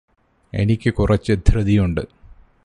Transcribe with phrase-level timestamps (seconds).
[0.53, 2.01] എനിക്ക് കുറച്ച് ധൃതിയുണ്ട്